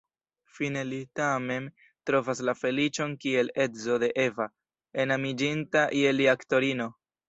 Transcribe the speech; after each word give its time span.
Fine 0.59 0.81
li 0.91 1.01
tamen 1.19 1.67
trovas 2.11 2.43
la 2.49 2.57
feliĉon 2.63 3.15
kiel 3.27 3.55
edzo 3.69 4.01
de 4.07 4.13
Eva, 4.27 4.51
enamiĝinta 5.07 5.89
je 6.05 6.19
li 6.21 6.33
aktorino. 6.39 6.95